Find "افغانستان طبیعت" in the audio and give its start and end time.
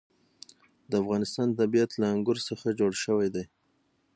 1.03-1.91